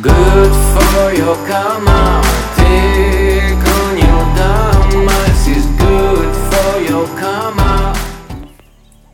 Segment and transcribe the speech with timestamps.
[0.00, 2.22] Good for your karma.
[2.56, 7.92] Take on your dharma This is good for your karma.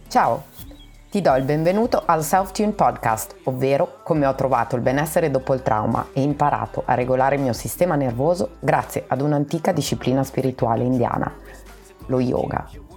[0.07, 0.45] Ciao,
[1.11, 5.63] ti do il benvenuto al Self-Tune Podcast, ovvero come ho trovato il benessere dopo il
[5.63, 11.35] trauma e imparato a regolare il mio sistema nervoso grazie ad un'antica disciplina spirituale indiana,
[12.07, 12.88] lo yoga.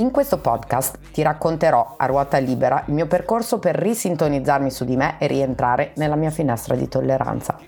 [0.00, 4.96] In questo podcast ti racconterò a ruota libera il mio percorso per risintonizzarmi su di
[4.96, 7.58] me e rientrare nella mia finestra di tolleranza.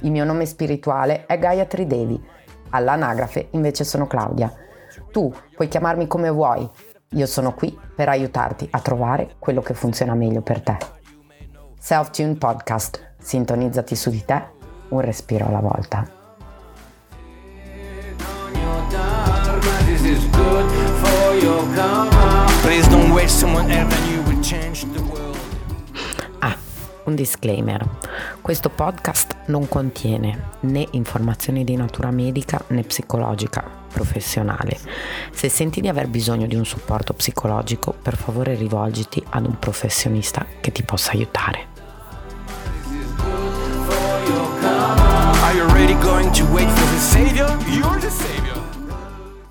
[0.00, 2.18] Il mio nome spirituale è Gayatri Devi,
[2.70, 4.50] all'anagrafe invece sono Claudia.
[5.12, 6.66] Tu puoi chiamarmi come vuoi,
[7.10, 10.78] io sono qui per aiutarti a trovare quello che funziona meglio per te.
[11.78, 14.42] Self-Tune Podcast, sintonizzati su di te,
[14.88, 16.08] un respiro alla volta.
[27.14, 27.86] Un disclaimer.
[28.40, 34.76] Questo podcast non contiene né informazioni di natura medica né psicologica professionale.
[35.30, 40.44] Se senti di aver bisogno di un supporto psicologico, per favore rivolgiti ad un professionista
[40.60, 41.72] che ti possa aiutare.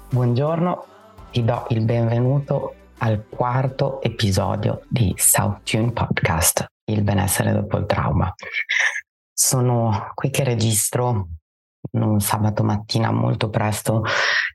[0.09, 0.85] Buongiorno,
[1.31, 7.85] ti do il benvenuto al quarto episodio di South Tune Podcast, il benessere dopo il
[7.85, 8.33] trauma.
[9.31, 11.27] Sono qui che registro
[11.91, 14.03] un sabato mattina molto presto,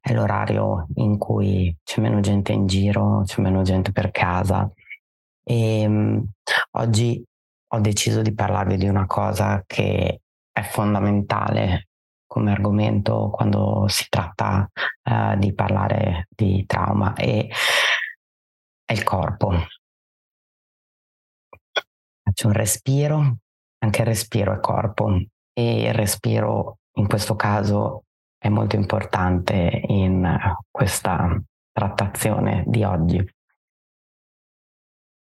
[0.01, 4.71] è l'orario in cui c'è meno gente in giro, c'è meno gente per casa
[5.45, 6.21] e mm,
[6.73, 7.23] oggi
[7.71, 10.21] ho deciso di parlarvi di una cosa che
[10.51, 11.89] è fondamentale
[12.27, 14.69] come argomento quando si tratta
[15.03, 17.49] eh, di parlare di trauma e
[18.85, 19.53] è il corpo.
[22.39, 23.39] Faccio un respiro,
[23.79, 25.09] anche il respiro è corpo
[25.53, 28.05] e il respiro in questo caso
[28.39, 30.39] è molto importante in
[30.71, 31.37] questa
[31.73, 33.29] trattazione di oggi.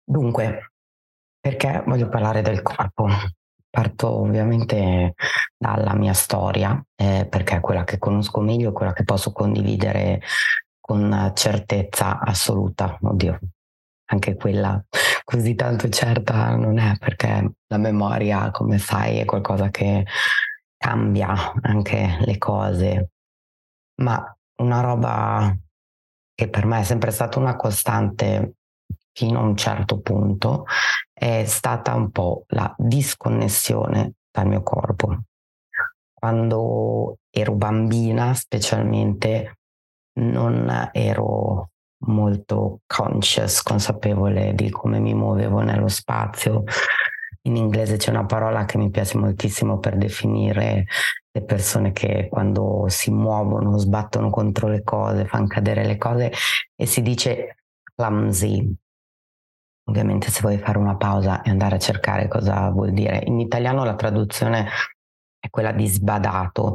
[0.04, 0.72] Dunque,
[1.40, 3.06] perché voglio parlare del corpo?
[3.70, 5.14] Parto ovviamente
[5.56, 10.20] dalla mia storia, eh, perché è quella che conosco meglio, quella che posso condividere
[10.78, 12.98] con certezza assoluta.
[13.00, 13.38] Oddio,
[14.10, 14.82] anche quella
[15.24, 20.04] così tanto certa non è, perché la memoria, come sai, è qualcosa che
[20.76, 23.10] cambia anche le cose,
[24.02, 25.54] ma una roba
[26.34, 28.54] che per me è sempre stata una costante
[29.12, 30.64] fino a un certo punto
[31.12, 35.24] è stata un po' la disconnessione dal mio corpo.
[36.14, 39.58] Quando ero bambina, specialmente,
[40.20, 41.70] non ero
[42.06, 46.64] molto conscious, consapevole di come mi muovevo nello spazio.
[47.42, 50.86] In inglese c'è una parola che mi piace moltissimo per definire
[51.30, 56.32] le persone che quando si muovono, sbattono contro le cose, fanno cadere le cose
[56.74, 57.64] e si dice
[57.94, 58.76] clumsy,
[59.88, 63.22] Ovviamente se vuoi fare una pausa e andare a cercare cosa vuol dire.
[63.24, 64.68] In italiano la traduzione
[65.38, 66.74] è quella di sbadato,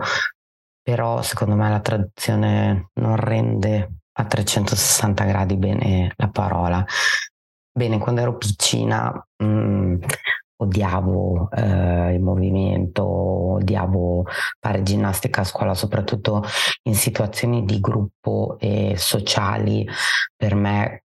[0.81, 6.85] però secondo me la traduzione non rende a 360 gradi bene la parola.
[7.71, 10.01] Bene, quando ero piccina mh, mm,
[10.57, 14.25] odiavo eh, il movimento, odiavo
[14.59, 16.43] fare ginnastica a scuola, soprattutto
[16.83, 19.87] in situazioni di gruppo e sociali.
[20.35, 21.03] Per me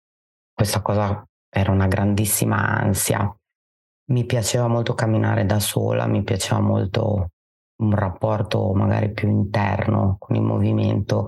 [0.52, 3.34] questa cosa era una grandissima ansia.
[4.10, 7.30] Mi piaceva molto camminare da sola, mi piaceva molto
[7.82, 11.26] un rapporto magari più interno con il movimento,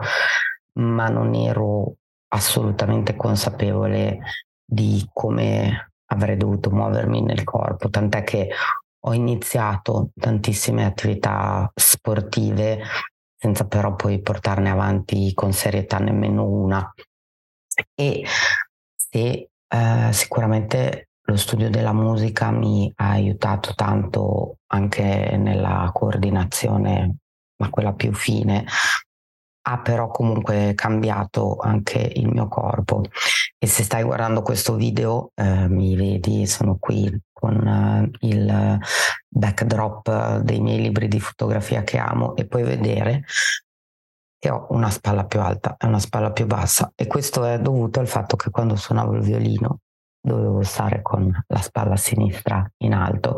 [0.75, 1.97] ma non ero
[2.29, 4.19] assolutamente consapevole
[4.65, 8.51] di come avrei dovuto muovermi nel corpo, tant'è che
[9.07, 12.83] ho iniziato tantissime attività sportive
[13.37, 16.93] senza però poi portarne avanti con serietà nemmeno una.
[17.95, 18.25] E
[18.95, 27.17] se eh, sicuramente lo studio della musica mi ha aiutato tanto anche nella coordinazione,
[27.57, 28.65] ma quella più fine.
[29.67, 33.03] Ha però comunque cambiato anche il mio corpo.
[33.59, 38.79] E se stai guardando questo video, eh, mi vedi, sono qui con eh, il
[39.29, 43.25] backdrop dei miei libri di fotografia che amo e puoi vedere
[44.39, 48.01] che ho una spalla più alta e una spalla più bassa e questo è dovuto
[48.01, 49.81] al fatto che quando suonavo il violino
[50.21, 53.37] dovevo stare con la spalla sinistra in alto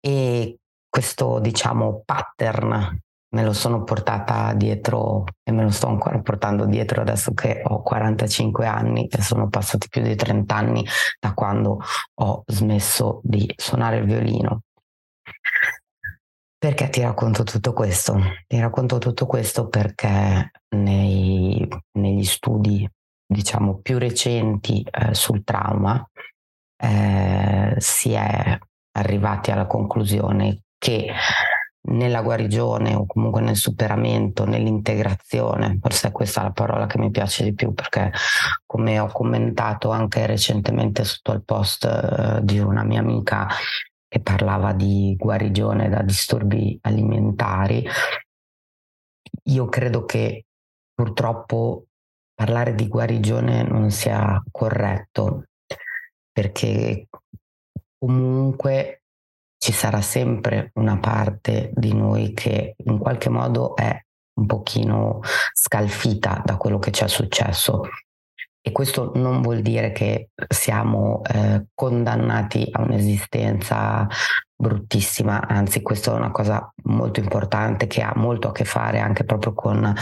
[0.00, 0.58] e
[0.88, 2.98] questo diciamo pattern
[3.32, 7.82] me lo sono portata dietro e me lo sto ancora portando dietro adesso che ho
[7.82, 10.86] 45 anni e sono passati più di 30 anni
[11.18, 11.80] da quando
[12.14, 14.62] ho smesso di suonare il violino.
[16.58, 18.20] Perché ti racconto tutto questo?
[18.46, 21.66] Ti racconto tutto questo perché nei,
[21.98, 22.88] negli studi,
[23.26, 26.06] diciamo, più recenti eh, sul trauma
[26.76, 28.58] eh, si è
[28.92, 31.12] arrivati alla conclusione che
[31.84, 37.44] nella guarigione o comunque nel superamento, nell'integrazione, forse è questa la parola che mi piace
[37.44, 38.12] di più perché
[38.64, 43.48] come ho commentato anche recentemente sotto il post eh, di una mia amica
[44.06, 47.86] che parlava di guarigione da disturbi alimentari,
[49.44, 50.44] io credo che
[50.94, 51.86] purtroppo
[52.34, 55.44] parlare di guarigione non sia corretto
[56.30, 57.08] perché
[57.98, 59.01] comunque
[59.62, 63.96] ci sarà sempre una parte di noi che in qualche modo è
[64.40, 65.20] un pochino
[65.52, 67.82] scalfita da quello che ci è successo.
[68.60, 74.08] E questo non vuol dire che siamo eh, condannati a un'esistenza
[74.52, 79.24] bruttissima, anzi questa è una cosa molto importante che ha molto a che fare anche
[79.24, 79.94] proprio con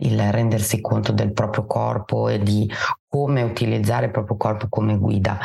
[0.00, 2.70] il rendersi conto del proprio corpo e di
[3.08, 5.38] come utilizzare il proprio corpo come guida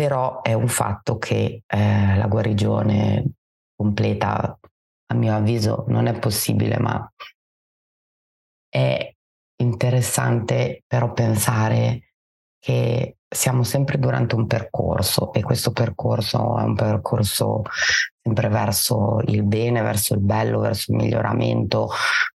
[0.00, 3.32] però è un fatto che eh, la guarigione
[3.76, 4.58] completa,
[5.08, 7.06] a mio avviso, non è possibile, ma
[8.66, 9.14] è
[9.56, 12.14] interessante però pensare
[12.58, 17.60] che siamo sempre durante un percorso e questo percorso è un percorso
[18.22, 21.90] sempre verso il bene, verso il bello, verso il miglioramento,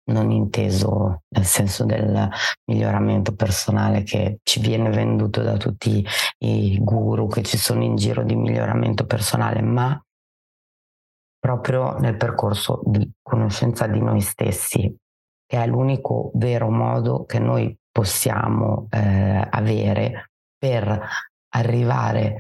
[0.06, 2.30] non inteso nel senso del
[2.66, 6.06] miglioramento personale che ci viene venduto da tutti
[6.40, 10.00] i guru che ci sono in giro di miglioramento personale, ma
[11.40, 14.94] proprio nel percorso di conoscenza di noi stessi,
[15.46, 21.08] che è l'unico vero modo che noi possiamo eh, avere per
[21.50, 22.40] arrivare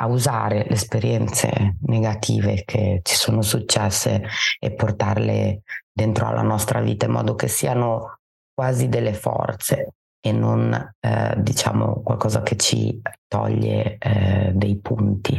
[0.00, 4.22] a usare le esperienze negative che ci sono successe
[4.58, 5.62] e portarle
[5.92, 8.18] dentro alla nostra vita in modo che siano
[8.54, 15.36] quasi delle forze e non eh, diciamo qualcosa che ci toglie eh, dei punti.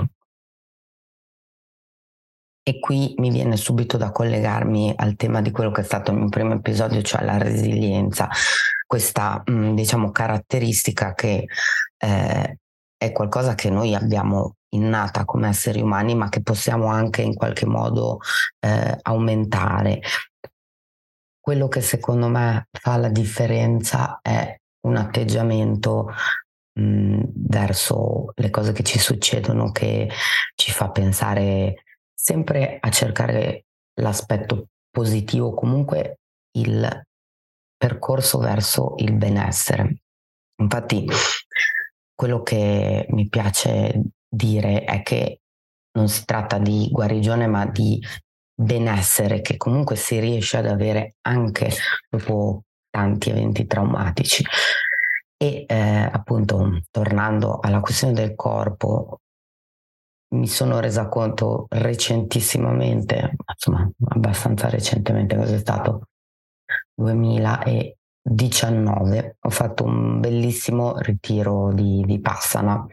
[2.61, 6.17] E qui mi viene subito da collegarmi al tema di quello che è stato il
[6.17, 8.29] mio primo episodio, cioè la resilienza,
[8.85, 11.45] questa mh, diciamo caratteristica che
[11.97, 12.57] eh,
[12.99, 17.65] è qualcosa che noi abbiamo innata come esseri umani, ma che possiamo anche in qualche
[17.65, 18.19] modo
[18.59, 20.01] eh, aumentare.
[21.39, 26.11] Quello che secondo me fa la differenza è un atteggiamento
[26.73, 30.09] mh, verso le cose che ci succedono che
[30.55, 33.63] ci fa pensare sempre a cercare
[34.01, 36.19] l'aspetto positivo, comunque
[36.57, 37.03] il
[37.77, 40.01] percorso verso il benessere.
[40.61, 41.07] Infatti,
[42.19, 45.39] quello che mi piace dire è che
[45.93, 47.97] non si tratta di guarigione, ma di
[48.53, 51.71] benessere che comunque si riesce ad avere anche
[52.09, 54.43] dopo tanti eventi traumatici.
[55.37, 59.19] E eh, appunto, tornando alla questione del corpo,
[60.35, 66.01] mi sono resa conto recentissimamente, insomma, abbastanza recentemente, cos'è stato
[68.29, 72.85] 2019, ho fatto un bellissimo ritiro di, Passana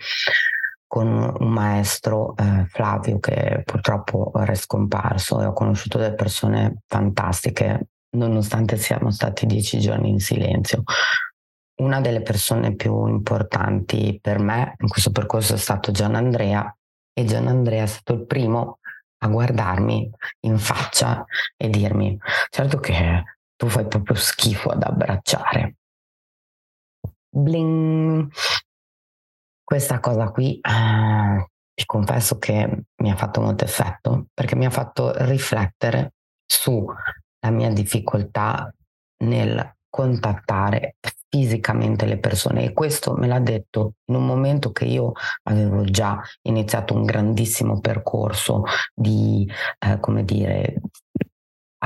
[0.87, 6.83] con un maestro eh, Flavio che purtroppo ora è scomparso e ho conosciuto delle persone
[6.87, 10.85] fantastiche nonostante siamo stati dieci giorni in silenzio.
[11.83, 16.75] Una delle persone più importanti per me in questo percorso è stato Gian Andrea
[17.13, 18.79] e Gian Andrea è stato il primo
[19.19, 21.25] a guardarmi in faccia
[21.57, 22.19] e dirmi
[22.51, 23.23] certo che
[23.57, 25.77] tu fai proprio schifo ad abbracciare.
[27.29, 28.31] Bling.
[29.63, 34.71] Questa cosa qui, eh, ti confesso che mi ha fatto molto effetto perché mi ha
[34.71, 36.15] fatto riflettere
[36.47, 38.73] sulla mia difficoltà
[39.25, 40.97] nel contattare
[41.29, 45.13] fisicamente le persone e questo me l'ha detto in un momento che io
[45.45, 48.63] avevo già iniziato un grandissimo percorso
[48.95, 50.81] di, eh, come dire,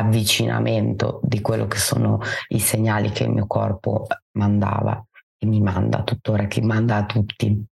[0.01, 5.03] avvicinamento di quello che sono i segnali che il mio corpo mandava
[5.39, 7.65] e mi manda tuttora, che manda a tutti.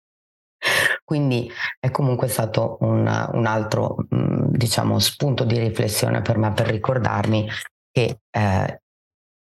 [1.04, 6.66] Quindi è comunque stato un, un altro, mm, diciamo, spunto di riflessione per me per
[6.66, 7.48] ricordarmi
[7.90, 8.80] che eh,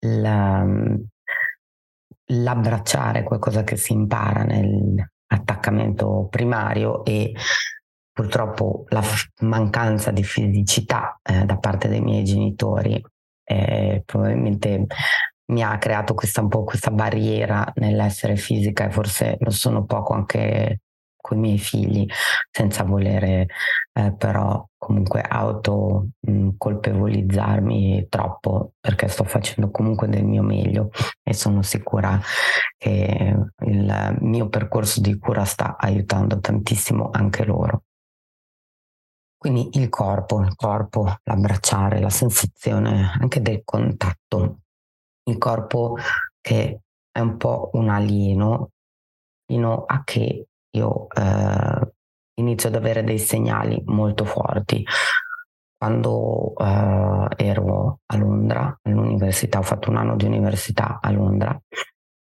[0.00, 0.66] la,
[2.26, 7.32] l'abbracciare qualcosa che si impara nell'attaccamento primario e
[8.18, 9.00] purtroppo la
[9.42, 13.00] mancanza di fisicità eh, da parte dei miei genitori
[13.44, 14.86] eh, probabilmente
[15.52, 20.14] mi ha creato questa un po' questa barriera nell'essere fisica e forse lo sono poco
[20.14, 20.80] anche
[21.16, 22.06] con i miei figli
[22.50, 23.46] senza volere
[23.92, 30.90] eh, però comunque auto mh, colpevolizzarmi troppo perché sto facendo comunque del mio meglio
[31.22, 32.20] e sono sicura
[32.76, 37.84] che il mio percorso di cura sta aiutando tantissimo anche loro.
[39.38, 44.62] Quindi il corpo, il corpo, l'abbracciare, la sensazione anche del contatto,
[45.30, 45.96] il corpo
[46.40, 48.70] che è un po' un alieno
[49.46, 51.92] fino a che io eh,
[52.34, 54.84] inizio ad avere dei segnali molto forti.
[55.76, 61.56] Quando eh, ero a Londra, all'università, ho fatto un anno di università a Londra,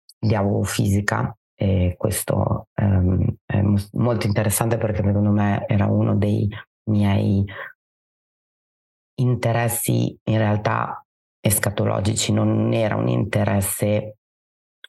[0.04, 3.62] studiavo fisica e questo ehm, è
[3.94, 6.50] molto interessante perché secondo me era uno dei
[6.86, 7.44] miei
[9.16, 11.04] interessi in realtà
[11.40, 14.18] escatologici, non era un interesse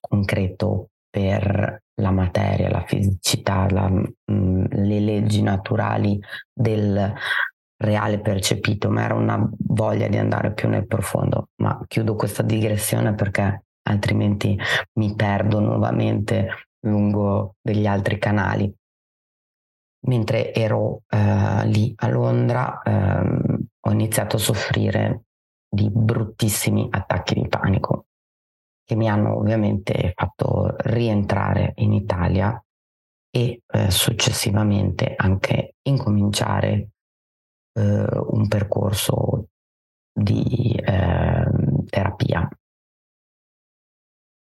[0.01, 6.19] concreto per la materia, la fisicità, la, mh, mm, le leggi naturali
[6.53, 7.13] del
[7.77, 11.49] reale percepito, ma era una voglia di andare più nel profondo.
[11.57, 14.59] Ma chiudo questa digressione perché altrimenti
[14.95, 18.73] mi perdo nuovamente lungo degli altri canali.
[20.06, 25.25] Mentre ero eh, lì a Londra ehm, ho iniziato a soffrire
[25.68, 28.06] di bruttissimi attacchi di panico
[28.84, 32.62] che mi hanno ovviamente fatto rientrare in Italia
[33.30, 36.90] e eh, successivamente anche incominciare
[37.73, 39.49] eh, un percorso
[40.12, 41.44] di eh,
[41.88, 42.49] terapia.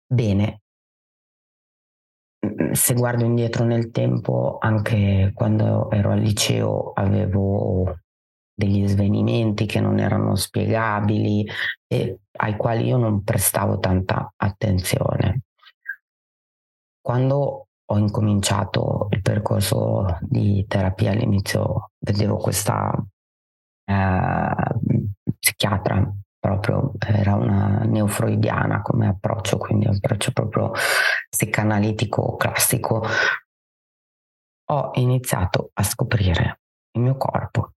[0.07, 0.60] Bene,
[2.71, 7.99] se guardo indietro nel tempo, anche quando ero al liceo avevo
[8.53, 11.47] degli svenimenti che non erano spiegabili
[11.87, 15.41] e ai quali io non prestavo tanta attenzione.
[16.99, 22.93] Quando ho incominciato il percorso di terapia all'inizio vedevo questa
[23.85, 24.53] eh,
[25.39, 30.71] psichiatra proprio era una neofreudiana come approccio, quindi un approccio proprio
[31.29, 33.05] psicanalitico classico.
[34.71, 36.61] Ho iniziato a scoprire
[36.93, 37.73] il mio corpo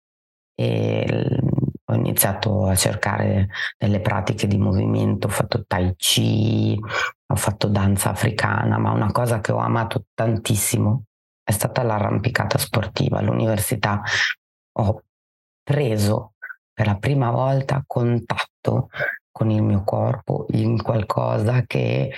[0.55, 1.39] e
[1.85, 6.79] ho iniziato a cercare delle pratiche di movimento, ho fatto tai chi,
[7.27, 11.05] ho fatto danza africana, ma una cosa che ho amato tantissimo
[11.43, 13.19] è stata l'arrampicata sportiva.
[13.19, 14.01] All'università
[14.79, 15.03] ho
[15.63, 16.34] preso
[16.75, 18.89] per la prima volta contatto
[19.31, 22.13] con il mio corpo in qualcosa che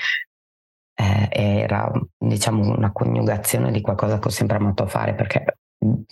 [0.99, 5.59] eh, era diciamo una coniugazione di qualcosa che ho sempre amato fare perché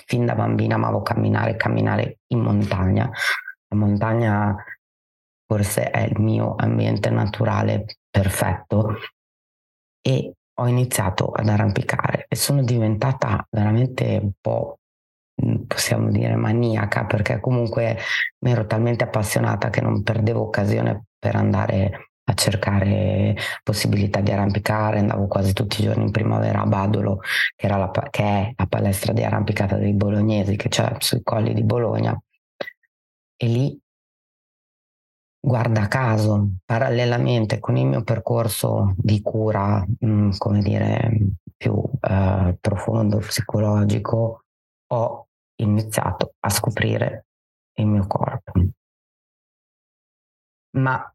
[0.06, 3.10] fin da bambina amavo camminare, camminare in montagna.
[3.68, 4.54] La montagna
[5.46, 8.96] forse è il mio ambiente naturale perfetto
[10.00, 14.78] e ho iniziato ad arrampicare e sono diventata veramente un po'
[15.66, 17.98] possiamo dire maniaca perché comunque
[18.40, 24.98] mi ero talmente appassionata che non perdevo occasione per andare a cercare possibilità di arrampicare,
[24.98, 27.20] andavo quasi tutti i giorni in primavera a Badolo,
[27.54, 31.64] che, la, che è la palestra di arrampicata dei bolognesi che c'è sui colli di
[31.64, 32.18] Bologna.
[33.36, 33.78] E lì,
[35.38, 41.18] guarda caso, parallelamente con il mio percorso di cura, mh, mm, come dire,
[41.56, 44.43] più eh, profondo, psicologico,
[44.88, 47.26] ho iniziato a scoprire
[47.74, 48.52] il mio corpo.
[50.76, 51.14] Ma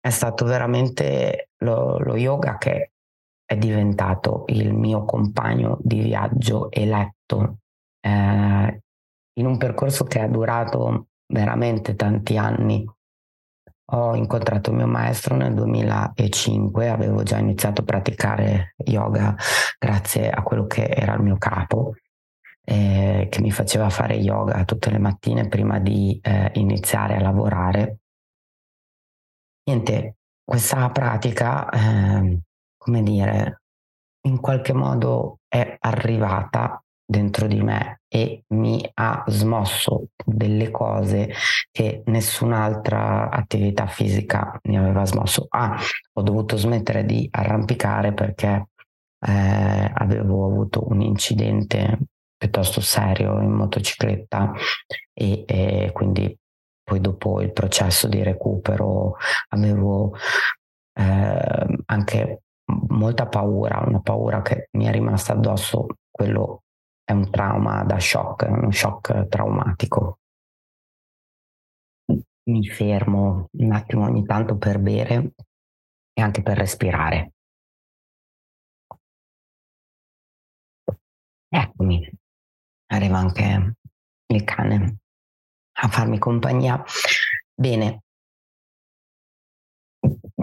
[0.00, 2.92] è stato veramente lo, lo yoga che
[3.44, 7.58] è diventato il mio compagno di viaggio eletto
[8.00, 8.82] eh,
[9.38, 12.84] in un percorso che è durato veramente tanti anni.
[13.90, 19.34] Ho incontrato il mio maestro nel 2005, avevo già iniziato a praticare yoga
[19.78, 21.94] grazie a quello che era il mio capo,
[22.68, 28.00] eh, che mi faceva fare yoga tutte le mattine prima di eh, iniziare a lavorare
[29.68, 32.40] niente, questa pratica, eh,
[32.76, 33.62] come dire,
[34.26, 41.32] in qualche modo è arrivata dentro di me e mi ha smosso delle cose
[41.70, 45.46] che nessun'altra attività fisica mi aveva smosso.
[45.50, 45.78] Ah,
[46.14, 48.68] ho dovuto smettere di arrampicare perché
[49.26, 51.98] eh, avevo avuto un incidente
[52.38, 54.52] piuttosto serio in motocicletta
[55.12, 56.34] e, e quindi
[56.82, 59.16] poi dopo il processo di recupero
[59.48, 60.14] avevo
[60.94, 62.42] eh, anche
[62.88, 66.62] molta paura, una paura che mi è rimasta addosso, quello
[67.04, 70.18] è un trauma da shock, uno shock traumatico.
[72.48, 75.32] mi fermo un attimo ogni tanto per bere
[76.12, 77.32] e anche per respirare.
[81.50, 82.08] Eccomi,
[82.88, 83.74] arriva anche
[84.26, 84.98] il cane
[85.80, 86.82] a farmi compagnia.
[87.54, 88.02] Bene,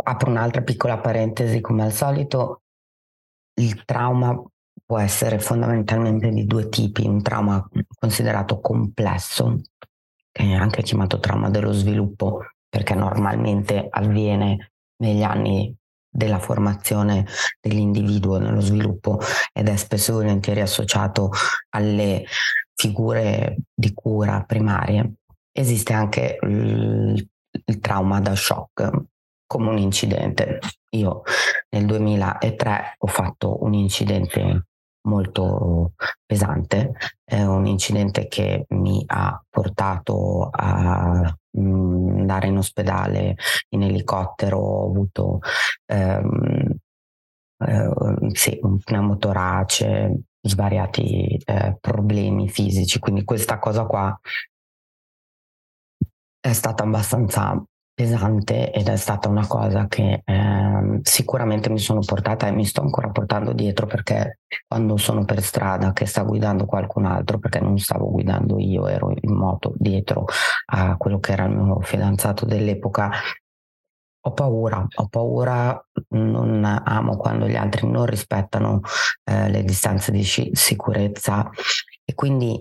[0.03, 2.61] apro un'altra piccola parentesi come al solito.
[3.57, 4.41] Il trauma
[4.85, 9.61] può essere fondamentalmente di due tipi, un trauma considerato complesso,
[10.31, 15.75] che è anche chiamato trauma dello sviluppo, perché normalmente avviene negli anni
[16.15, 17.25] della formazione
[17.59, 19.19] dell'individuo nello sviluppo
[19.51, 21.29] ed è spesso e volentieri associato
[21.71, 22.25] alle
[22.73, 25.15] figure di cura primarie.
[25.51, 27.27] Esiste anche il,
[27.65, 28.91] il trauma da shock
[29.45, 30.59] come un incidente.
[30.91, 31.23] Io
[31.69, 34.67] nel 2003 ho fatto un incidente
[35.05, 35.93] molto
[36.25, 36.93] pesante,
[37.23, 43.35] è un incidente che mi ha portato a andare in ospedale
[43.69, 45.39] in elicottero, ho avuto
[45.85, 46.75] ehm,
[47.57, 47.91] eh,
[48.33, 54.19] sì, un pneumotorace, svariati eh, problemi fisici, quindi questa cosa qua
[56.39, 57.63] è stata abbastanza
[57.95, 62.81] pesante ed è stata una cosa che eh, sicuramente mi sono portata e mi sto
[62.81, 67.79] ancora portando dietro perché quando sono per strada che sta guidando qualcun altro, perché non
[67.79, 70.25] stavo guidando io, ero in moto dietro
[70.73, 73.11] a quello che era il mio fidanzato dell'epoca,
[74.27, 78.81] ho paura, ho paura, non amo quando gli altri non rispettano
[79.23, 81.49] eh, le distanze di sicurezza
[82.03, 82.59] e quindi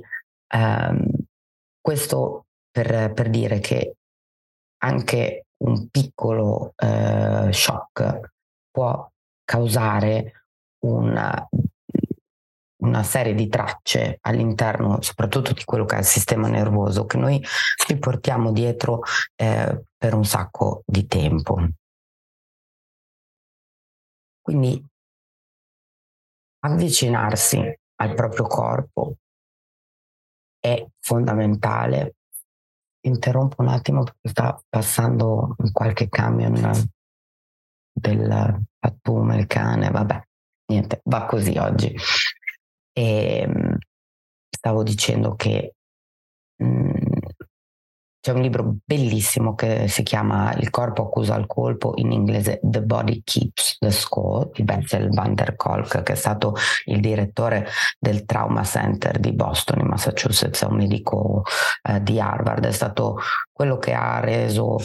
[0.55, 1.07] ehm,
[1.81, 3.97] questo per, per dire che
[4.85, 8.33] anche un piccolo eh, shock
[8.71, 9.11] può
[9.43, 10.47] causare
[10.85, 11.49] una,
[12.83, 17.43] una, serie di tracce all'interno soprattutto di quello che è il sistema nervoso che noi
[17.87, 19.01] ci portiamo dietro
[19.37, 21.67] eh, per un sacco di tempo.
[24.43, 24.85] Quindi
[26.61, 29.17] avvicinarsi al proprio corpo
[30.61, 32.17] è fondamentale
[33.05, 36.73] interrompo un attimo perché sta passando qualche camion
[37.93, 40.23] del pattume, il cane, vabbè,
[40.67, 41.95] niente, va così oggi.
[42.93, 43.79] E ehm,
[44.51, 45.75] stavo dicendo che
[46.57, 47.04] mh, mm,
[48.25, 52.81] c'è un libro bellissimo che si chiama Il corpo accusa il colpo, in inglese The
[52.81, 56.55] Body Keeps the Score di Bessel van der Kolk, che è stato
[56.87, 57.67] il direttore
[57.99, 61.43] del Trauma Center di Boston, in Massachusetts, è un medico
[61.83, 63.19] eh, di Harvard, è stato
[63.53, 64.79] quello che ha reso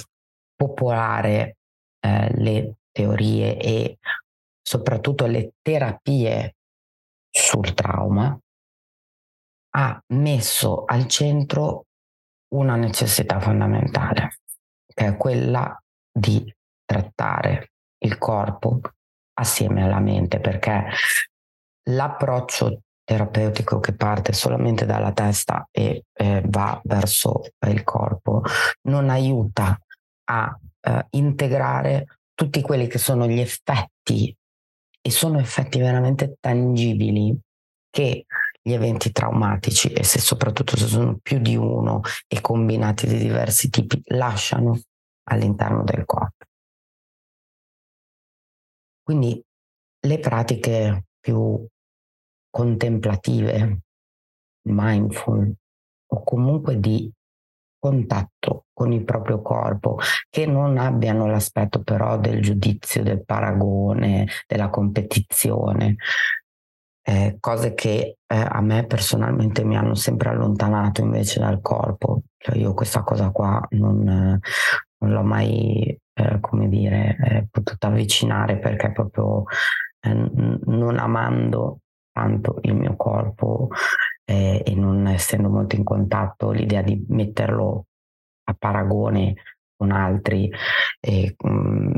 [0.53, 1.59] popolare
[2.01, 3.99] eh, le teorie e
[4.61, 6.55] soprattutto le terapie
[7.29, 8.37] sul trauma,
[9.75, 11.85] ha messo al centro
[12.49, 14.39] una necessità fondamentale,
[14.85, 15.77] che è quella
[16.11, 16.53] di
[16.85, 18.81] trattare il corpo
[19.33, 20.85] assieme alla mente, perché
[21.89, 28.43] l'approccio terapeutico che parte solamente dalla testa e eh, va verso il corpo
[28.83, 29.75] non aiuta
[30.25, 34.35] a eh, integrare tutti quelli che sono gli effetti
[35.01, 37.35] e sono effetti veramente tangibili
[37.89, 38.25] che
[38.61, 43.69] gli eventi traumatici e se soprattutto se sono più di uno e combinati di diversi
[43.69, 44.79] tipi lasciano
[45.29, 46.45] all'interno del corpo.
[49.03, 49.41] Quindi
[50.01, 51.65] le pratiche più
[52.49, 53.79] contemplative,
[54.67, 55.53] mindful
[56.11, 57.11] o comunque di
[57.79, 59.97] contatto con il proprio corpo,
[60.29, 65.95] che non abbiano l'aspetto però del giudizio, del paragone, della competizione,
[67.09, 72.21] eh, cose che eh, a me personalmente mi hanno sempre allontanato invece dal corpo.
[72.37, 78.59] Cioè io questa cosa qua non, non l'ho mai, eh, come dire, eh, potuta avvicinare
[78.59, 79.43] perché proprio
[80.01, 81.79] eh, non amando
[82.11, 83.69] tanto il mio corpo
[84.25, 87.85] eh, e non essendo molto in contatto, l'idea di metterlo
[88.43, 89.33] a paragone
[89.75, 91.91] con altri mh, mm,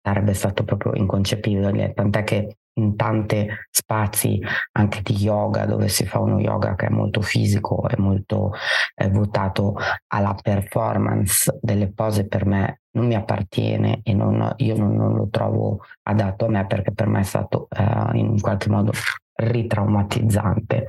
[0.00, 4.40] sarebbe stato proprio inconcepibile, tant'è che in tanti spazi
[4.72, 8.52] anche di yoga dove si fa uno yoga che è molto fisico e molto
[8.96, 9.76] eh, votato
[10.08, 15.28] alla performance delle pose per me non mi appartiene e non, io non, non, lo
[15.28, 18.92] trovo adatto a me perché per me è stato eh, in qualche modo
[19.34, 20.86] ritraumatizzante.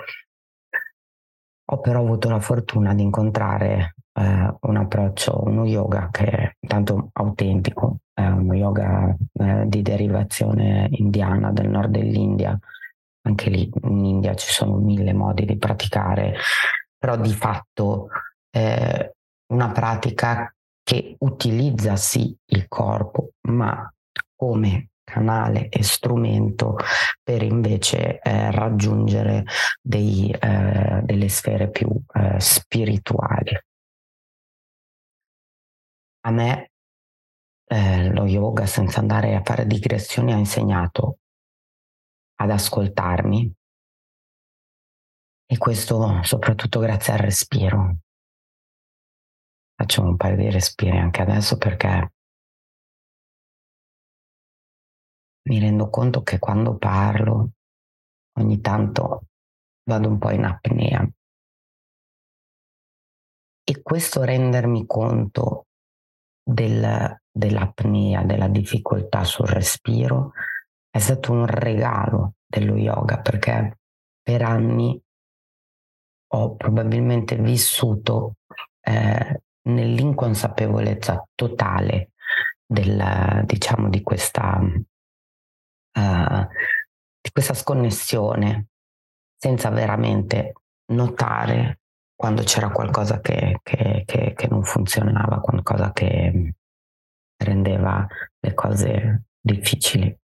[1.68, 7.10] Ho però avuto la fortuna di incontrare eh, un approccio, uno yoga che è tanto
[7.14, 12.58] autentico, è uno yoga eh, di derivazione indiana del nord dell'India.
[13.28, 16.36] Anche lì in India ci sono mille modi di praticare,
[16.98, 18.08] però di fatto
[18.50, 19.12] è
[19.48, 23.92] una pratica che utilizza sì il corpo, ma
[24.36, 26.78] come canale e strumento
[27.24, 29.46] per invece eh, raggiungere
[29.82, 33.58] dei, eh, delle sfere più eh, spirituali.
[36.26, 36.72] A me
[37.66, 41.20] eh, lo yoga, senza andare a fare digressioni, ha insegnato
[42.38, 43.54] ad ascoltarmi
[45.48, 47.98] e questo soprattutto grazie al respiro.
[49.76, 52.14] Faccio un paio di respiri anche adesso perché
[55.48, 57.52] mi rendo conto che quando parlo
[58.40, 59.28] ogni tanto
[59.84, 61.08] vado un po' in apnea.
[63.68, 65.68] E questo rendermi conto
[66.46, 70.34] del, dell'apnea, della difficoltà sul respiro,
[70.90, 73.80] è stato un regalo dello yoga perché
[74.22, 75.02] per anni
[76.28, 78.36] ho probabilmente vissuto
[78.82, 82.12] eh, nell'inconsapevolezza totale
[82.66, 86.48] del, diciamo, di questa uh,
[87.22, 88.68] di questa sconnessione
[89.36, 90.54] senza veramente
[90.92, 91.80] notare
[92.16, 96.54] quando c'era qualcosa che, che, che, che non funzionava, qualcosa che
[97.38, 98.08] rendeva
[98.40, 100.18] le cose difficili.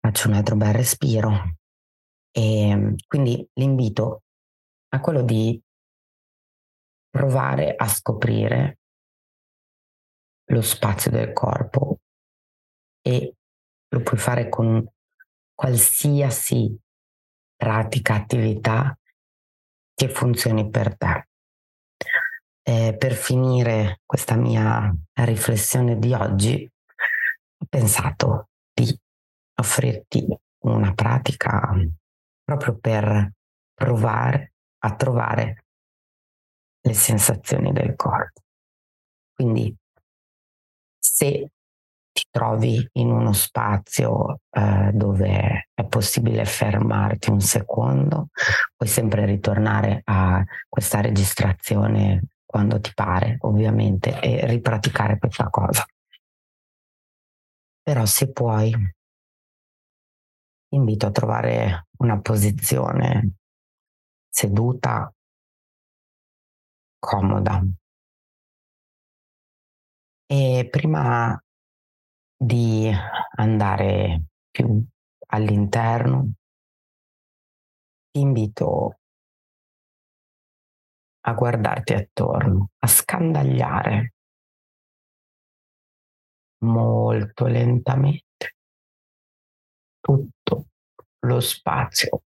[0.00, 1.56] Faccio un altro bel respiro
[2.30, 4.24] e quindi l'invito
[4.90, 5.60] a quello di
[7.08, 8.80] provare a scoprire
[10.46, 12.00] lo spazio del corpo
[13.00, 13.34] e
[13.88, 14.86] lo puoi fare con
[15.54, 16.76] qualsiasi
[17.56, 18.98] pratica, attività
[19.94, 21.28] che funzioni per te.
[22.66, 26.70] Eh, per finire questa mia riflessione di oggi,
[27.58, 28.98] ho pensato di
[29.56, 30.26] offrirti
[30.64, 31.72] una pratica
[32.42, 33.32] proprio per
[33.74, 35.64] provare a trovare
[36.80, 38.40] le sensazioni del corpo.
[39.32, 39.74] Quindi
[40.98, 41.50] se
[42.14, 48.28] ti trovi in uno spazio eh, dove è possibile fermarti un secondo,
[48.76, 55.84] puoi sempre ritornare a questa registrazione quando ti pare, ovviamente, e ripraticare questa cosa.
[57.82, 58.70] Però se puoi,
[60.68, 63.32] ti invito a trovare una posizione
[64.30, 65.12] seduta,
[67.00, 67.62] comoda.
[70.28, 71.38] E prima
[72.36, 72.90] di
[73.36, 74.84] andare più
[75.28, 76.32] all'interno,
[78.10, 78.98] ti invito
[81.26, 84.12] a guardarti attorno, a scandagliare
[86.64, 88.54] molto lentamente
[90.00, 90.66] tutto
[91.20, 92.22] lo spazio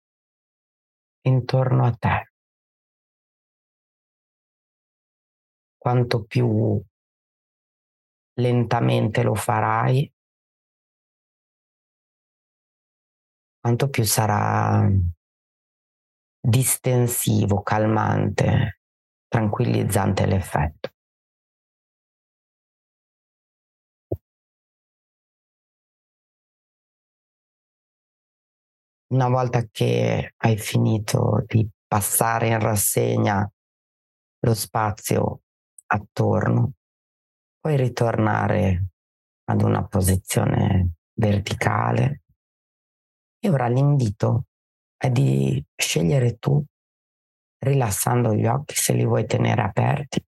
[1.22, 2.30] intorno a te.
[5.78, 6.82] Quanto più
[8.38, 10.10] lentamente lo farai,
[13.60, 14.88] quanto più sarà
[16.40, 18.80] distensivo, calmante,
[19.28, 20.90] tranquillizzante l'effetto.
[29.10, 33.50] Una volta che hai finito di passare in rassegna
[34.40, 35.40] lo spazio
[35.86, 36.72] attorno,
[37.68, 38.92] puoi ritornare
[39.50, 42.22] ad una posizione verticale
[43.38, 44.44] e ora l'invito
[44.96, 46.64] è di scegliere tu,
[47.58, 50.24] rilassando gli occhi se li vuoi tenere aperti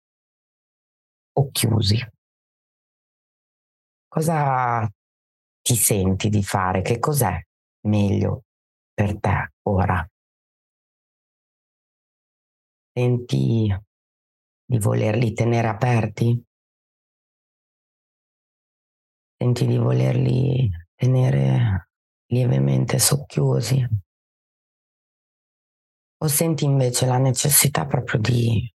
[1.38, 1.96] o chiusi.
[4.06, 4.86] Cosa
[5.62, 6.82] ti senti di fare?
[6.82, 7.40] Che cos'è
[7.86, 8.42] meglio
[8.92, 10.06] per te ora?
[12.92, 13.74] Senti
[14.62, 16.48] di volerli tenere aperti?
[19.40, 21.88] Senti di volerli tenere
[22.26, 23.88] lievemente socchiusi
[26.22, 28.70] o senti invece la necessità proprio di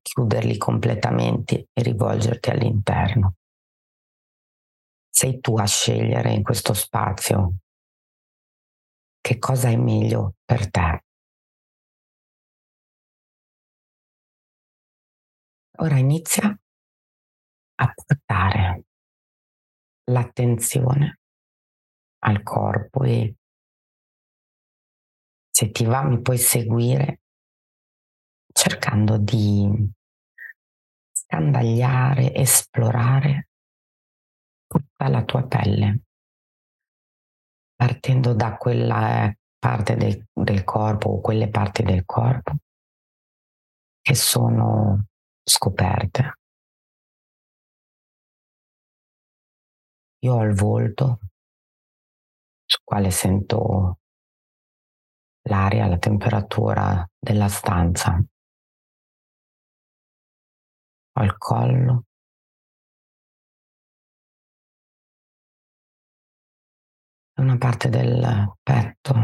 [0.00, 3.34] chiuderli completamente e rivolgerti all'interno.
[5.10, 7.56] Sei tu a scegliere in questo spazio
[9.20, 11.02] che cosa è meglio per te.
[15.78, 16.56] Ora inizia
[17.74, 18.84] a portare
[20.04, 21.20] l'attenzione
[22.24, 23.36] al corpo e
[25.50, 27.20] se ti va mi puoi seguire
[28.52, 29.90] cercando di
[31.12, 33.48] scandagliare, esplorare
[34.66, 36.02] tutta la tua pelle,
[37.74, 42.56] partendo da quella parte del, del corpo o quelle parti del corpo
[44.00, 45.06] che sono
[45.42, 46.40] scoperte.
[50.24, 51.18] Io ho il volto
[52.64, 53.98] sul quale sento
[55.48, 58.22] l'aria, la temperatura della stanza.
[61.14, 62.04] Ho il collo.
[67.38, 69.14] Una parte del petto.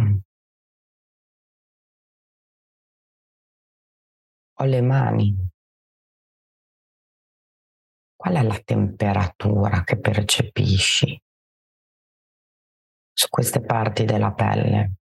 [4.60, 5.57] Ho le mani.
[8.18, 11.22] Qual è la temperatura che percepisci
[13.12, 14.94] su queste parti della pelle?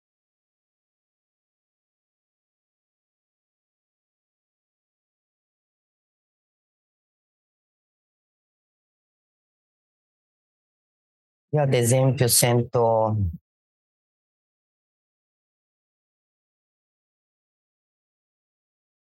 [11.55, 13.17] Io ad esempio sento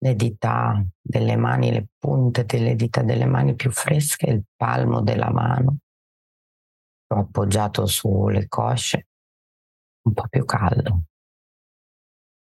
[0.07, 5.33] le dita delle mani, le punte delle dita delle mani più fresche, il palmo della
[5.33, 5.79] mano,
[7.09, 9.09] appoggiato sulle cosce,
[10.03, 11.03] un po' più caldo.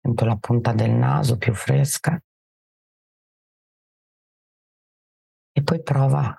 [0.01, 2.19] Sento la punta del naso più fresca.
[5.55, 6.35] E poi prova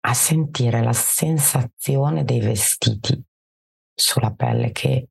[0.00, 3.20] a sentire la sensazione dei vestiti
[3.92, 5.08] sulla pelle che,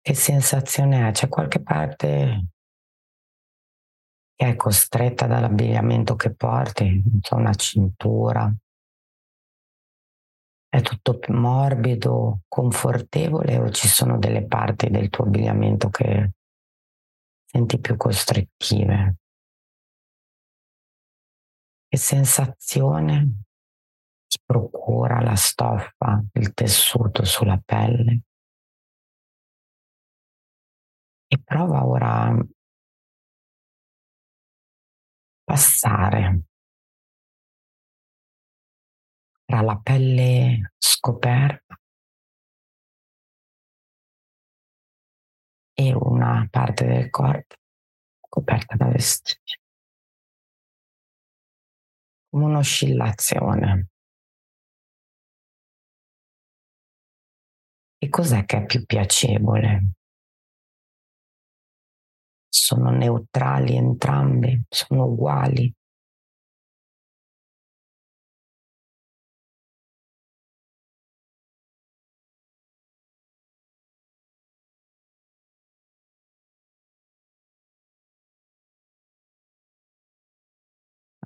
[0.00, 1.10] che sensazione è?
[1.10, 2.44] C'è qualche parte
[4.40, 8.50] è costretta dall'abbigliamento che porti, so, una cintura.
[10.66, 16.30] È tutto morbido, confortevole o ci sono delle parti del tuo abbigliamento che
[17.44, 19.16] senti più costrittive?
[21.86, 23.42] Che sensazione
[24.46, 28.22] procura la stoffa, il tessuto sulla pelle?
[31.26, 32.34] E prova ora
[35.50, 36.42] passare
[39.44, 41.76] tra la pelle scoperta
[45.74, 47.56] e una parte del corpo
[48.28, 49.58] coperta da vestiti
[52.28, 53.88] come un'oscillazione.
[57.98, 59.94] E cos'è che è più piacevole?
[62.52, 65.72] Sono neutrali entrambi, sono uguali.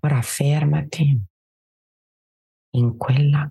[0.03, 1.19] Ora fermati
[2.77, 3.49] in quella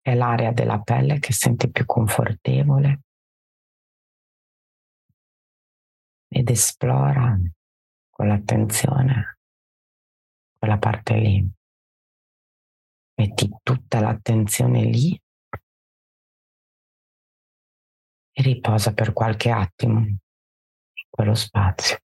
[0.00, 3.03] è l'area della pelle che senti più confortevole
[6.34, 7.38] ed esplora
[8.10, 9.38] con l'attenzione
[10.58, 11.48] quella parte lì.
[13.16, 15.20] Metti tutta l'attenzione lì
[18.32, 20.16] e riposa per qualche attimo in
[21.08, 22.03] quello spazio.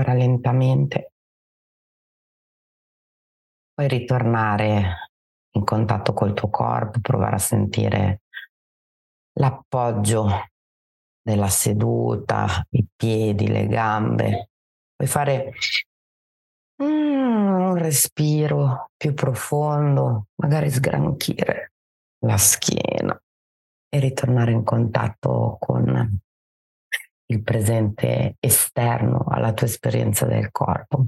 [0.00, 1.12] E ora lentamente
[3.74, 5.10] puoi ritornare
[5.56, 8.22] in contatto col tuo corpo, provare a sentire
[9.38, 10.26] l'appoggio
[11.20, 14.48] della seduta, i piedi, le gambe.
[14.96, 15.52] Puoi fare
[16.78, 21.72] un respiro più profondo, magari sgranchire
[22.24, 23.22] la schiena
[23.90, 26.20] e ritornare in contatto con
[27.30, 31.06] il presente esterno alla tua esperienza del corpo.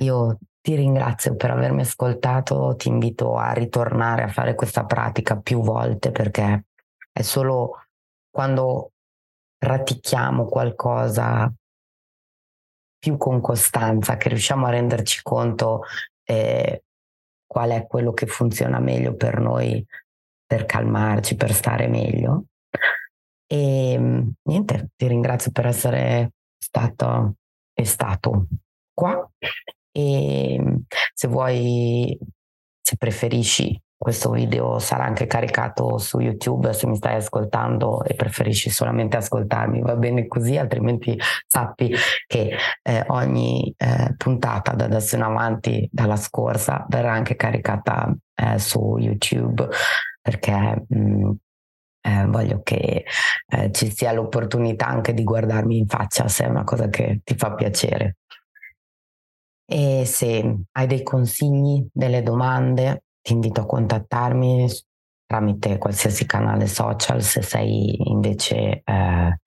[0.00, 5.60] Io ti ringrazio per avermi ascoltato, ti invito a ritornare a fare questa pratica più
[5.60, 6.66] volte perché
[7.10, 7.86] è solo
[8.30, 8.92] quando
[9.56, 11.52] pratichiamo qualcosa
[12.98, 15.82] più con costanza che riusciamo a renderci conto
[16.24, 16.84] eh,
[17.46, 19.84] qual è quello che funziona meglio per noi
[20.46, 22.44] per calmarci, per stare meglio.
[23.50, 27.36] E mm, niente, ti ringrazio per essere stato
[27.72, 28.46] e stato
[28.92, 29.28] qua.
[29.90, 30.76] E mm,
[31.14, 32.18] se vuoi,
[32.80, 38.70] se preferisci, questo video sarà anche caricato su YouTube se mi stai ascoltando e preferisci
[38.70, 41.92] solamente ascoltarmi, va bene così, altrimenti sappi
[42.28, 48.58] che eh, ogni eh, puntata da adesso in avanti, dalla scorsa, verrà anche caricata eh,
[48.60, 49.68] su YouTube
[50.22, 51.30] perché mh, mm,
[52.08, 53.04] eh, voglio che
[53.46, 57.34] eh, ci sia l'opportunità anche di guardarmi in faccia se è una cosa che ti
[57.34, 58.16] fa piacere.
[59.70, 64.66] E se hai dei consigli, delle domande, ti invito a contattarmi
[65.26, 67.22] tramite qualsiasi canale social.
[67.22, 69.40] Se sei invece eh,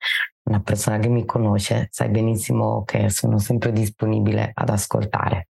[0.44, 5.48] una persona che mi conosce, sai benissimo che sono sempre disponibile ad ascoltare.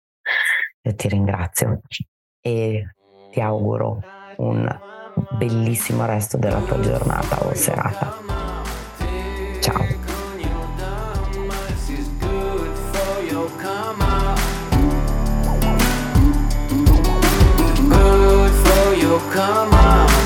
[0.80, 1.80] E ti ringrazio
[2.40, 2.94] e
[3.32, 4.00] ti auguro
[4.36, 4.66] un
[5.30, 8.18] bellissimo resto della tua giornata o serata.
[9.60, 10.00] Ciao.
[19.32, 20.19] come on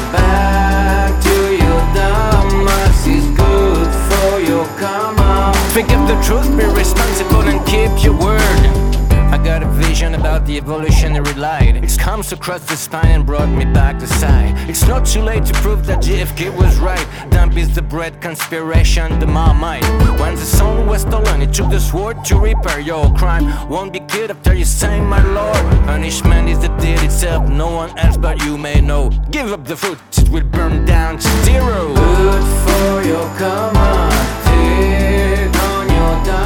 [10.54, 11.76] the evolutionary light.
[11.76, 14.54] It comes across the spine and brought me back to sight.
[14.68, 17.06] It's not too late to prove that JFK was right.
[17.30, 19.84] Dump is the bread conspiration, the marmite.
[20.20, 23.44] When the sun was stolen, it took the sword to repair your crime.
[23.68, 25.64] Won't be killed after you say my lord.
[25.86, 29.10] Punishment is the deed itself, no one else but you may know.
[29.30, 31.94] Give up the fruit, it will burn down to zero.
[31.94, 34.10] Good for your karma,
[34.44, 36.43] take on your.